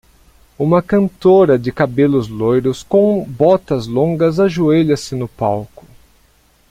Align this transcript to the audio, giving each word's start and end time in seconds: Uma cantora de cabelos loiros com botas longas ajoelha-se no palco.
Uma 0.57 0.81
cantora 0.81 1.59
de 1.59 1.71
cabelos 1.71 2.27
loiros 2.27 2.81
com 2.81 3.23
botas 3.23 3.85
longas 3.85 4.39
ajoelha-se 4.39 5.13
no 5.13 5.27
palco. 5.27 5.85